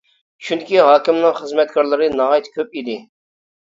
[0.47, 3.03] چۈنكى ھاكىمنىڭ خىزمەتكارلىرى ناھايىتى كۆپ ئىدى.